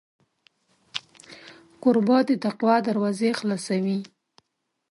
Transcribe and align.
کوربه 1.81 2.17
د 2.27 2.29
تقوا 2.45 2.75
دروازې 2.87 3.29
خلاصوي. 3.39 3.99